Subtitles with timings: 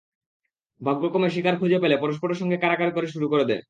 [0.81, 3.59] ভাগ্যক্রমে শিকার খুঁজে পেলে পরস্পরের সঙ্গে কাড়াকাড়ি করে শুরু করে দেয়।